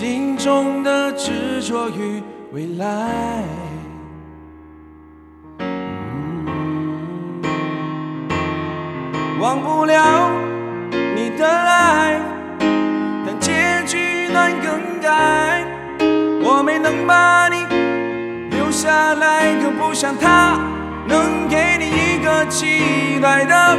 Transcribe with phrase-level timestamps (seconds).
[0.00, 2.22] 心中的执着与
[2.52, 3.44] 未来，
[9.38, 10.30] 忘不了
[10.90, 12.18] 你的爱，
[13.26, 13.52] 但结
[13.86, 15.66] 局难更改。
[16.42, 17.56] 我没能把你
[18.56, 20.58] 留下来，更不像他
[21.06, 23.76] 能给你一个期待的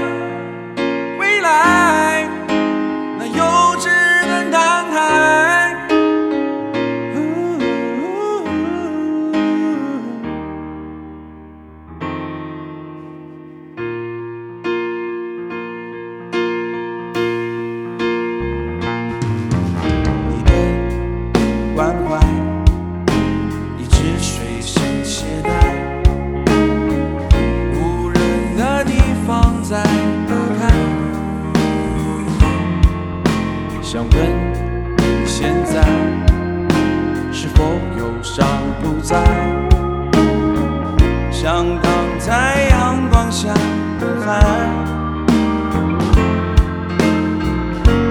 [38.23, 38.45] 伤
[38.81, 39.17] 不再？
[41.31, 43.47] 像躺在阳光下
[43.99, 44.39] 的海。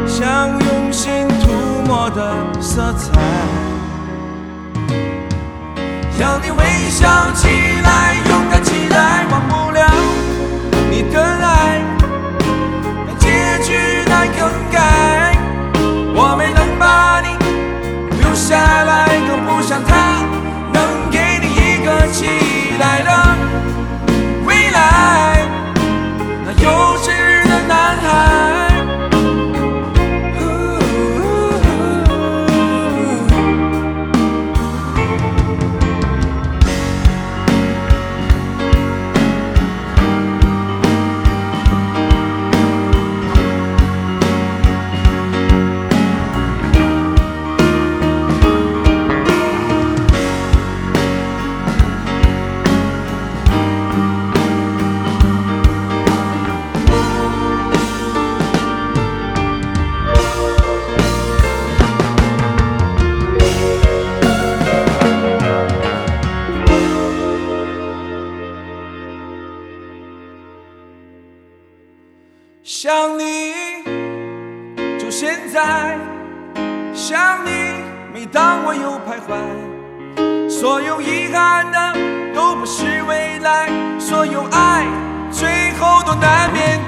[0.07, 1.53] 像用心涂
[1.87, 3.13] 抹的色彩，
[6.19, 6.59] 让你微
[6.91, 7.49] 笑起
[7.83, 9.81] 来，勇敢起来，忘不了
[10.91, 11.81] 你的爱，
[13.07, 13.29] 但结
[13.65, 13.69] 局
[14.09, 14.41] 难更
[14.71, 14.77] 改。
[16.15, 17.29] 我没能把你
[18.21, 18.90] 留下来，
[72.83, 73.53] 想你，
[74.99, 75.99] 就现在，
[76.95, 77.51] 想你，
[78.11, 84.87] 每当我又徘徊，所有遗憾的都不是未来，所有爱
[85.31, 86.81] 最后都难免。